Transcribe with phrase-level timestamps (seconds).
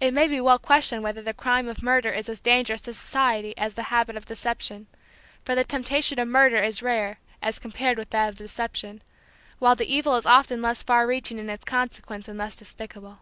[0.00, 3.56] It may be well questioned whether the crime of murder is as dangerous to society
[3.56, 4.86] as the habit of deception,
[5.46, 9.00] for the temptation of murder is rare as compared with that of deception;
[9.58, 13.20] while the evil is often less far reaching in its consequence and less despicable.